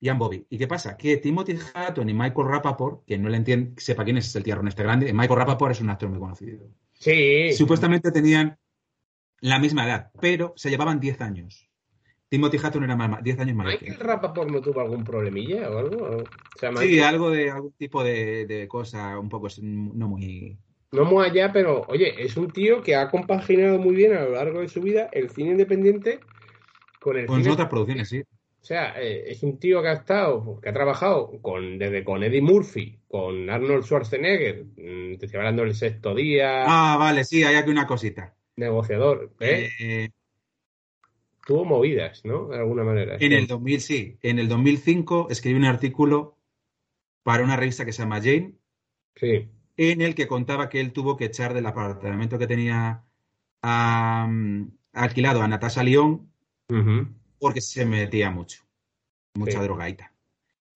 [0.00, 0.46] y Ann Bobby.
[0.48, 0.96] ¿Y qué pasa?
[0.96, 4.68] Que Timothy Hutton y Michael Rappaport, que no le entiende, sepa quién es el tierrón
[4.68, 6.68] este grande, Michael Rappaport es un actor muy conocido.
[6.94, 7.52] Sí.
[7.52, 8.58] Supuestamente tenían
[9.40, 11.67] la misma edad, pero se llevaban 10 años.
[12.28, 13.56] Timothy Hutton era más- 10 años él.
[13.80, 15.96] ¿Michael Rapaport no tuvo algún problemilla o algo?
[16.54, 20.58] O sea, Sí, algo de algún tipo de, de cosa un poco no muy
[20.90, 24.30] no muy allá, pero oye, es un tío que ha compaginado muy bien a lo
[24.30, 26.20] largo de su vida el cine independiente
[27.00, 27.52] con el con cine.
[27.52, 28.20] otras producciones, sí.
[28.60, 32.22] O sea, eh, es un tío que ha estado, que ha trabajado con, desde con
[32.22, 37.44] Eddie Murphy, con Arnold Schwarzenegger, mm, te estoy hablando del sexto día, Ah, vale, sí,
[37.44, 38.34] hay aquí una cosita.
[38.56, 39.68] negociador, ¿eh?
[39.78, 40.08] Eh,
[41.48, 42.48] Tuvo movidas, ¿no?
[42.48, 43.16] De alguna manera.
[43.18, 46.36] en el 2000, sí, en el 2005 escribí un artículo
[47.22, 48.52] para una revista que se llama Jane,
[49.16, 49.48] Sí.
[49.78, 53.02] en el que contaba que él tuvo que echar del apartamento que tenía
[54.92, 56.30] alquilado a Natasha León
[57.38, 58.62] porque se metía mucho,
[59.34, 59.64] mucha Sí.
[59.64, 60.12] drogaita.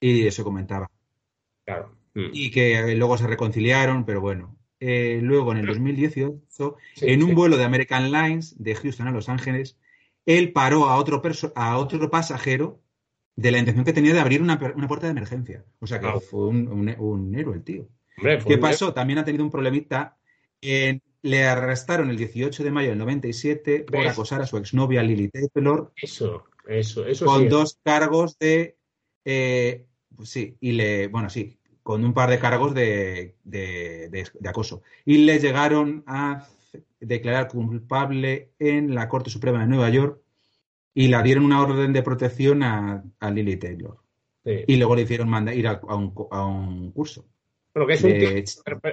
[0.00, 0.90] Y eso comentaba.
[1.66, 1.94] Claro.
[2.14, 2.30] Mm.
[2.32, 4.56] Y que eh, luego se reconciliaron, pero bueno.
[4.80, 7.34] Eh, luego, en el 2018, Sí, en un sí.
[7.34, 9.78] vuelo de American Lines de Houston a Los Ángeles,
[10.26, 12.80] él paró a otro, perso- a otro pasajero
[13.36, 15.64] de la intención que tenía de abrir una, una puerta de emergencia.
[15.80, 17.88] O sea que fue un, un- un héroe el tío.
[18.18, 18.92] Hombre, ¿Qué pasó?
[18.92, 20.16] También ha tenido un problemita.
[20.60, 24.10] En- le arrestaron el 18 de mayo del 97 por ¿Ves?
[24.12, 27.48] acosar a su exnovia Lily Taylor Eso, eso, eso con sí.
[27.48, 28.76] dos cargos de.
[29.24, 31.06] eh, pues sí, y le.
[31.08, 34.82] Bueno, sí, con un par de cargos de, de- de- de acoso.
[35.04, 36.46] Y le llegaron a
[37.00, 40.20] declarar culpable en la Corte Suprema de Nueva York
[40.94, 43.98] y la dieron una orden de protección a, a Lily Taylor.
[44.44, 44.64] Sí.
[44.66, 47.26] Y luego le hicieron mandar ir a, a un, a un curso.
[47.72, 48.44] Pero que es un, tío, de-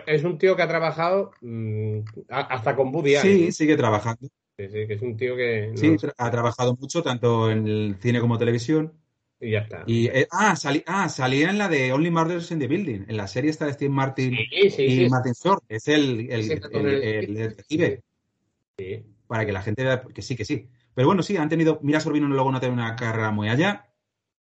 [0.07, 3.37] es un tío que ha trabajado mm, hasta con Woody Allen.
[3.37, 4.27] Sí, sigue trabajando.
[4.57, 5.71] Sí, sí, que es un tío que.
[5.75, 8.93] Sí, no, tra- ha trabajado mucho, tanto en el cine como televisión.
[9.41, 9.83] Y ya está.
[9.87, 13.17] Y, eh, ah, salí- ah, salía en la de Only Murders in the Building, en
[13.17, 15.09] la serie esta de Steve Martin Sí, sí, y sí.
[15.09, 15.63] Martin Short.
[15.69, 18.03] Es el, el, el- con el- el detective,
[18.77, 19.03] sí.
[19.27, 20.67] para que la gente vea que sí, que sí.
[20.93, 21.79] Pero bueno, sí, han tenido.
[21.83, 23.85] Mira, Sorbino luego no tiene una carrera muy allá,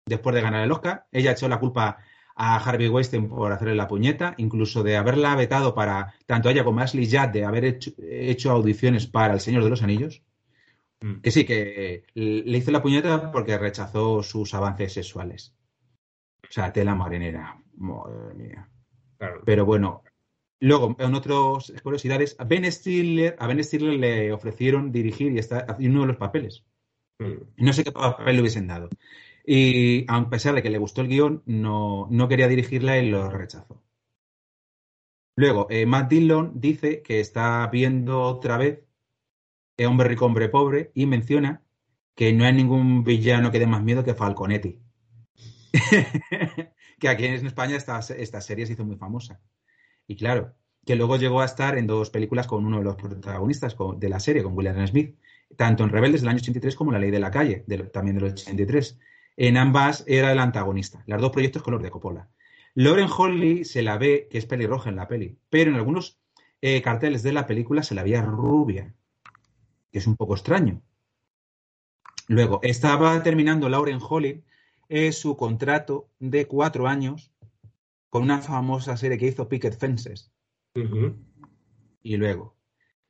[0.06, 1.06] después de ganar el Oscar.
[1.12, 1.98] Ella echó la culpa
[2.34, 6.64] a Harvey Weinstein por hacerle la puñeta, incluso de haberla vetado para, tanto a ella
[6.64, 10.22] como a Ashley Judd, de haber hecho, hecho audiciones para El Señor de los Anillos.
[11.02, 11.20] Mm.
[11.20, 15.54] Que sí, que le hizo la puñeta porque rechazó sus avances sexuales.
[16.42, 17.62] O sea, tela marinera.
[17.74, 18.68] Madre mía.
[19.18, 19.42] Claro.
[19.44, 20.02] Pero bueno,
[20.60, 25.98] luego, en otras curiosidades, a Ben Stiller, a Ben Stiller le ofrecieron dirigir y haciendo
[25.98, 26.64] uno de los papeles.
[27.18, 27.64] Mm.
[27.64, 28.88] No sé qué papel le hubiesen dado.
[29.44, 33.28] Y a pesar de que le gustó el guion, no, no quería dirigirla y lo
[33.28, 33.82] rechazó.
[35.34, 38.84] Luego, eh, Matt Dillon dice que está viendo otra vez
[39.76, 41.62] eh, Hombre rico, hombre pobre y menciona
[42.14, 44.78] que no hay ningún villano que dé más miedo que Falconetti.
[46.98, 49.40] que aquí en España esta, serie se hizo muy famosa.
[50.06, 50.54] Y claro,
[50.84, 54.20] que luego llegó a estar en dos películas con uno de los protagonistas de la
[54.20, 55.16] serie, con William Smith,
[55.56, 58.98] tanto en Rebeldes del año 83 como La Ley de la Calle, también del 83.
[59.36, 61.02] En ambas era el antagonista.
[61.06, 62.28] Las dos proyectos color de Coppola.
[62.74, 66.18] Lauren Holly se la ve que es pelirroja en la peli, pero en algunos
[66.60, 68.94] eh, carteles de la película se la veía rubia,
[69.92, 70.82] que es un poco extraño.
[72.28, 74.42] Luego, estaba terminando Lauren Holly
[74.88, 77.32] eh, su contrato de cuatro años
[78.08, 80.32] con una famosa serie que hizo Picket Fences.
[82.02, 82.56] Y luego,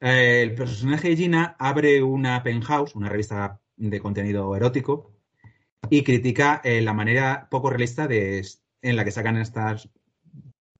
[0.01, 5.13] eh, el personaje de Gina abre una penthouse, una revista de contenido erótico,
[5.91, 8.47] y critica eh, la manera poco realista de,
[8.83, 9.89] en la que sacan estas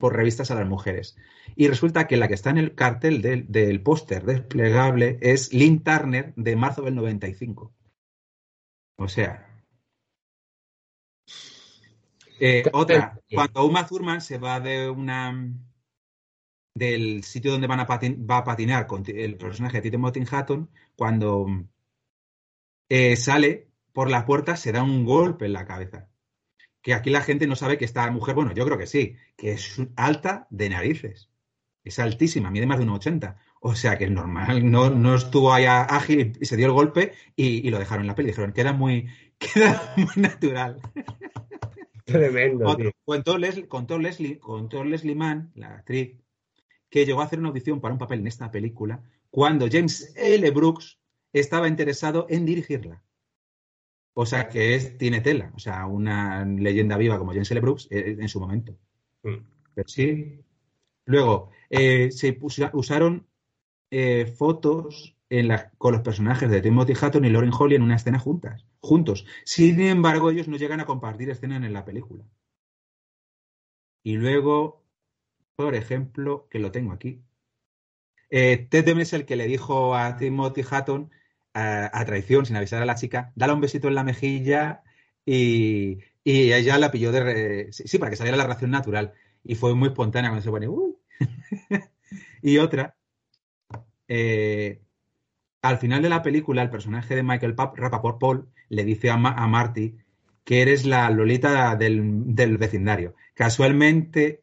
[0.03, 1.17] por revistas a las mujeres.
[1.55, 5.85] Y resulta que la que está en el cartel del, del póster desplegable es Lynn
[5.85, 7.73] Turner de marzo del 95.
[8.99, 9.49] O sea.
[12.41, 15.33] Eh, otra, cuando Uma Thurman se va de una
[16.75, 20.69] del sitio donde van a patin- va a patinar con el personaje de Timothy Hatton,
[20.97, 21.47] cuando
[22.91, 26.09] eh, sale por la puerta se da un golpe en la cabeza.
[26.83, 29.53] Que aquí la gente no sabe que esta mujer, bueno, yo creo que sí, que
[29.53, 31.31] es alta de narices.
[31.85, 33.37] Es altísima, mide más de 1,80.
[33.61, 37.13] O sea que es normal, no, no estuvo ahí ágil y se dio el golpe
[37.37, 38.29] y, y lo dejaron en la peli.
[38.29, 40.81] Dijeron, queda muy, queda muy natural.
[42.05, 42.93] Tremendo, Otro, tío.
[43.05, 46.17] contó, Leslie, contó, Leslie, contó Leslie Mann, la actriz,
[46.91, 50.51] que llegó a hacer una audición para un papel en esta película cuando James L.
[50.51, 50.99] Brooks
[51.33, 53.03] estaba interesado en dirigirla.
[54.15, 57.61] O sea que es, tiene tela, o sea, una leyenda viva como James L.
[57.61, 58.77] Brooks en su momento.
[59.23, 59.37] Mm.
[59.75, 60.41] Pero sí.
[61.07, 62.39] Luego, eh, se
[62.73, 63.27] usaron
[63.91, 67.97] eh, fotos en la- con los personajes de Timothy Hutton y Lauren Holly en una
[67.97, 69.27] escena juntas, juntos.
[69.45, 72.25] Sin embargo, ellos no llegan a compartir escena en la película.
[74.05, 74.85] Y luego,
[75.57, 77.23] por ejemplo, que lo tengo aquí.
[78.31, 81.11] Eh, Ted es el que le dijo a Timothy Hutton
[81.55, 84.83] a, traición, sin avisar a la chica, dale un besito en la mejilla
[85.25, 87.21] y, y ella la pilló de...
[87.23, 89.13] re- sí, para que saliera la reacción natural.
[89.45, 90.69] Y fue muy espontánea cuando se pone...
[90.69, 90.97] "Uy".
[92.43, 92.97] y otra,
[94.09, 94.81] eh,
[95.63, 99.15] al final de la película, el personaje de Michael Pap- Rapaport Paul le dice a,
[99.15, 99.97] a Marty
[100.45, 103.15] que eres la Lolita del, del vecindario.
[103.35, 104.43] Casualmente,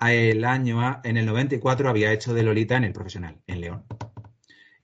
[0.00, 3.84] el año, en el 94, había hecho de Lolita en el profesional, en León.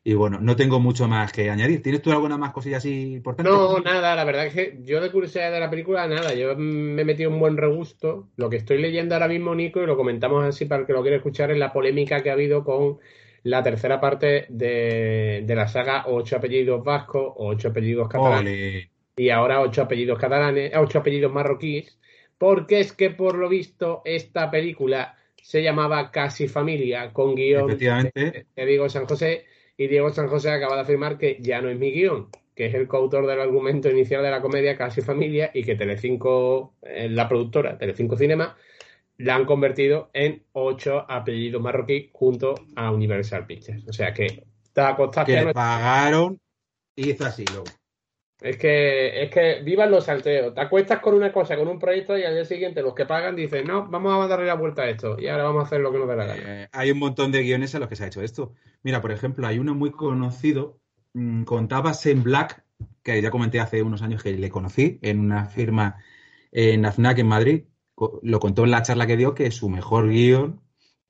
[0.09, 1.83] Y bueno, no tengo mucho más que añadir.
[1.83, 3.51] ¿Tienes tú alguna más cosilla así importante?
[3.51, 7.03] No, nada, la verdad es que yo de curiosidad de la película, nada, yo me
[7.03, 8.31] he metido un buen regusto.
[8.37, 11.03] Lo que estoy leyendo ahora mismo, Nico, y lo comentamos así para el que lo
[11.03, 12.97] quiera escuchar, es la polémica que ha habido con
[13.43, 18.91] la tercera parte de, de la saga Ocho apellidos vascos, Ocho apellidos catalanes Ole.
[19.15, 21.99] y ahora Ocho apellidos catalanes, Ocho apellidos marroquíes,
[22.39, 28.47] porque es que por lo visto esta película se llamaba Casi Familia, con guion Efectivamente.
[28.57, 29.45] de Diego San José,
[29.79, 32.75] y Diego San José acaba de afirmar que ya no es mi guion, que es
[32.75, 37.29] el coautor del argumento inicial de la comedia Casi Familia y que Telecinco, eh, la
[37.29, 38.57] productora Telecinco Cinema,
[39.19, 43.87] la han convertido en ocho apellidos marroquí junto a Universal Pictures.
[43.89, 46.41] O sea que está Que le pagaron
[46.97, 47.78] y hizo así luego.
[48.41, 50.55] Es que, es que vivan los salteos.
[50.55, 53.35] Te acuestas con una cosa, con un proyecto y al día siguiente los que pagan
[53.35, 55.91] dicen, no, vamos a darle la vuelta a esto y ahora vamos a hacer lo
[55.91, 56.63] que nos dé la gana.
[56.63, 58.55] Eh, hay un montón de guiones en los que se ha hecho esto.
[58.83, 60.79] Mira, por ejemplo, hay uno muy conocido,
[61.15, 62.65] mm, contaba Sam Black,
[63.03, 65.97] que ya comenté hace unos años que le conocí en una firma
[66.53, 67.65] en AFNAC en Madrid.
[68.23, 70.61] Lo contó en la charla que dio que su mejor guion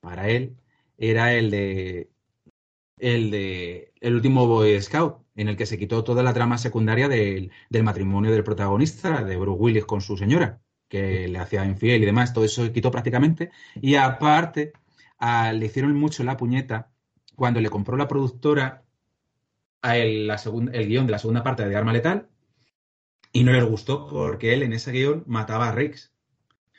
[0.00, 0.56] para él
[0.96, 2.10] era el de
[3.00, 7.08] el de El último Boy Scout, en el que se quitó toda la trama secundaria
[7.08, 12.02] del, del matrimonio del protagonista, de Bruce Willis con su señora, que le hacía infiel
[12.02, 13.50] y demás, todo eso se quitó prácticamente.
[13.80, 14.72] Y aparte,
[15.18, 16.90] a- le hicieron mucho la puñeta
[17.36, 18.84] cuando le compró la productora
[19.82, 22.28] a el, la segun- el guion de la segunda parte de Arma Letal
[23.32, 26.12] y no les gustó porque él en ese guion mataba a Riggs.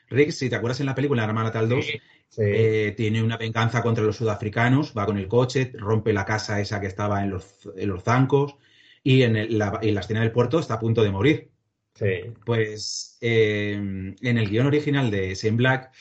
[0.10, 2.00] Riggs, si te acuerdas en la película Arma Letal 2, Sí.
[2.38, 6.80] Eh, tiene una venganza contra los sudafricanos, va con el coche, rompe la casa esa
[6.80, 8.56] que estaba en los, en los zancos
[9.04, 11.52] y en, el- la, en la escena del puerto está a punto de morir.
[11.96, 12.06] Sí.
[12.46, 15.92] Pues eh, en el guion original de Shane Black,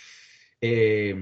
[0.60, 1.14] eh,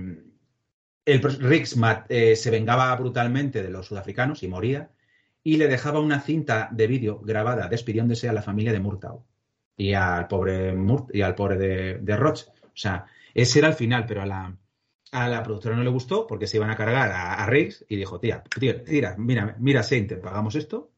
[1.04, 4.90] el pers- Riggs mat- eh, se vengaba brutalmente de los sudafricanos y moría,
[5.42, 9.24] y le dejaba una cinta de vídeo grabada despidiéndose a la familia de Murtaugh
[9.76, 12.48] y al pobre Murt y al pobre de, de Roch.
[12.64, 14.56] O sea, ese era el final, pero a la,
[15.16, 18.20] a la productora no le gustó porque se iban a cargar a, a y dijo,
[18.20, 20.92] tía, tía, tira, mira, mira, te pagamos esto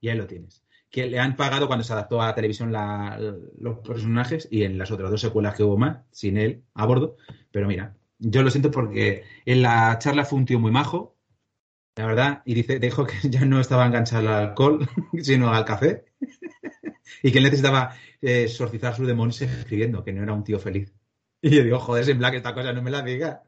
[0.00, 0.64] y ahí lo tienes.
[0.90, 4.90] Que le han pagado cuando se adaptó a la televisión los personajes y en las
[4.90, 7.16] otras dos secuelas que hubo más, sin él a bordo.
[7.52, 11.16] Pero mira, yo lo siento porque en la charla fue un tío muy majo,
[11.94, 14.88] la verdad, y dice, dijo que ya no estaba enganchado al alcohol,
[15.22, 16.06] sino al café,
[17.22, 19.08] y que él necesitaba eh, exorcizar sus
[19.42, 20.92] escribiendo, que no era un tío feliz.
[21.42, 23.42] Y yo digo, joder, en Black esta cosa no me la diga.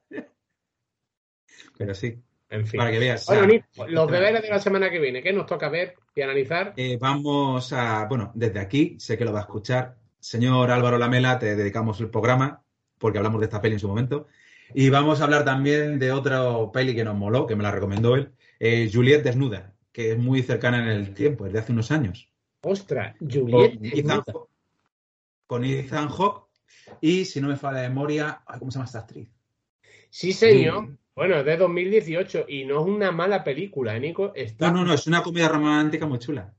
[1.76, 2.18] Pero sí,
[2.48, 2.78] En fin.
[2.78, 3.26] para que veas.
[3.26, 6.72] Bueno, Nico, los deberes de la semana que viene, ¿qué nos toca ver y analizar?
[6.76, 9.96] Eh, vamos a, bueno, desde aquí, sé que lo va a escuchar.
[10.20, 12.62] Señor Álvaro Lamela, te dedicamos el programa,
[12.98, 14.28] porque hablamos de esta peli en su momento.
[14.74, 18.14] Y vamos a hablar también de otra peli que nos moló, que me la recomendó
[18.14, 21.90] él, eh, Juliet Desnuda, que es muy cercana en el tiempo, es de hace unos
[21.90, 22.30] años.
[22.62, 23.78] Ostras, Con Juliet.
[23.82, 24.22] Ethan,
[25.46, 26.46] con Ethan Hawke
[27.00, 29.28] y, si no me falla la memoria, ay, ¿cómo se llama esta actriz?
[30.10, 30.96] Sí, señor.
[31.14, 34.32] Bueno, es de 2018 y no es una mala película, ¿eh, Nico.
[34.34, 36.54] Está, No, no, no, es una comedia romántica muy chula.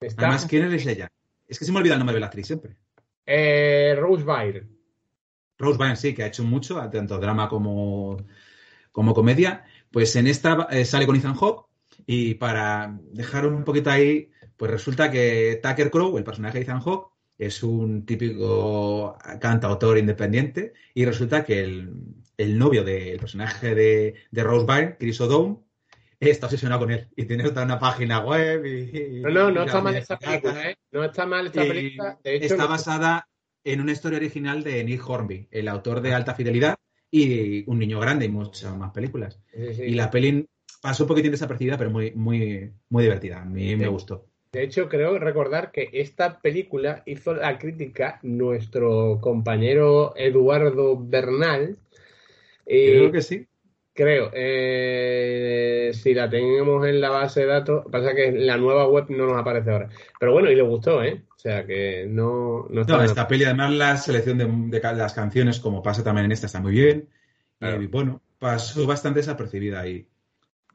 [0.00, 1.08] está- Además, ¿quién es ella?
[1.46, 2.76] Es que se me olvida el nombre de la actriz siempre.
[3.26, 4.68] eh, Rose Byrne.
[5.58, 8.16] Rose Byrne, sí, que ha hecho mucho, tanto drama como,
[8.92, 9.64] como comedia.
[9.90, 11.66] Pues en esta eh, sale con Ethan Hawke
[12.06, 16.80] y para dejar un poquito ahí, pues resulta que Tucker Crow, el personaje de Ethan
[16.80, 21.92] Hawke, es un típico cantautor independiente y resulta que el,
[22.36, 25.58] el novio del personaje de, de Rose Byrne, Chris O'Dowd,
[26.20, 29.18] está obsesionado con él y tiene hasta una página web y...
[29.18, 30.76] y- No, no, no está mal esta película, ¿eh?
[30.90, 32.18] No está mal esta película.
[32.24, 33.28] De hecho, está no- basada
[33.64, 36.76] en una historia original de Nick Hornby, el autor de Alta Fidelidad
[37.10, 39.40] y Un niño grande y muchas más películas.
[39.54, 39.82] Sí, sí.
[39.84, 40.46] Y la peli
[40.82, 43.40] pasó un poquitín desapercibida, pero muy, muy, muy divertida.
[43.42, 44.27] A mí me gustó.
[44.52, 51.76] De hecho, creo recordar que esta película hizo la crítica nuestro compañero Eduardo Bernal.
[52.66, 53.46] Y Creo que sí.
[53.92, 59.06] creo, eh, si la tenemos en la base de datos, pasa que la nueva web
[59.10, 59.88] no nos aparece ahora.
[60.18, 61.22] Pero bueno, y le gustó, ¿eh?
[61.36, 65.60] O sea que no, no está No, esta peli, además, la selección de, las canciones,
[65.60, 67.08] como pasa también en esta, está muy bien.
[67.58, 67.82] Claro.
[67.82, 70.06] Y bueno, pasó bastante desapercibida y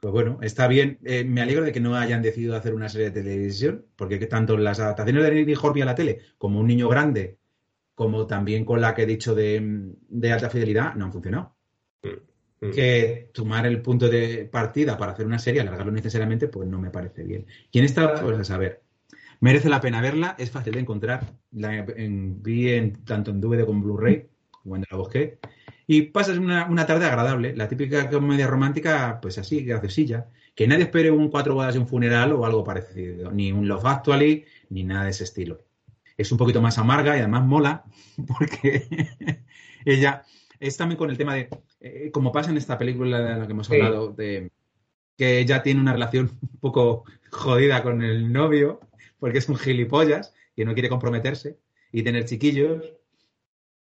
[0.04, 0.98] pues bueno, está bien.
[1.02, 4.26] Eh, me alegro de que no hayan decidido hacer una serie de televisión, porque que
[4.26, 7.38] tanto las adaptaciones de Nick Horby a la tele como Un niño grande,
[7.94, 11.56] como también con la que he dicho de, de alta fidelidad, no han funcionado.
[12.60, 12.70] Mm.
[12.72, 16.90] Que tomar el punto de partida para hacer una serie, alargarlo necesariamente, pues no me
[16.90, 17.46] parece bien.
[17.72, 18.82] Y en esta, pues a saber,
[19.40, 21.32] merece la pena verla, es fácil de encontrar.
[21.52, 24.26] La en- vi en, tanto en DVD como en Blu-ray,
[24.64, 25.38] cuando la busqué.
[25.86, 30.28] Y pasas una, una tarde agradable, la típica comedia romántica, pues así, graciosilla.
[30.54, 33.84] Que nadie espere un cuatro bodas y un funeral o algo parecido, ni un Love
[33.86, 35.64] Actually, ni nada de ese estilo.
[36.16, 37.84] Es un poquito más amarga y además mola,
[38.26, 38.86] porque
[39.84, 40.22] ella
[40.60, 41.48] es también con el tema de,
[41.80, 43.74] eh, como pasa en esta película de la que hemos Sí.
[43.74, 44.50] hablado, de
[45.18, 48.80] que ella tiene una relación un poco jodida con el novio,
[49.18, 51.58] porque es un gilipollas y no quiere comprometerse
[51.92, 52.94] y tener chiquillos.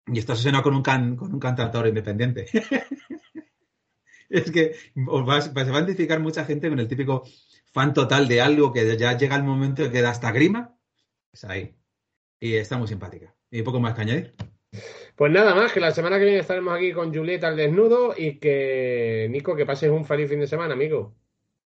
[0.07, 2.45] Y está obsesionado con un, can- con un cantautor independiente.
[4.29, 4.75] es que
[5.07, 7.23] os va- se va a identificar mucha gente con el típico
[7.71, 10.75] fan total de algo que ya llega el momento de que da hasta grima.
[11.31, 11.75] Es ahí.
[12.39, 13.35] Y está muy simpática.
[13.49, 14.35] Y poco más que añadir.
[15.15, 18.39] Pues nada más, que la semana que viene estaremos aquí con Julieta al desnudo y
[18.39, 21.15] que, Nico, que pases un feliz fin de semana, amigo.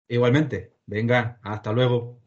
[0.08, 0.74] Igualmente.
[0.86, 2.19] Venga, hasta luego.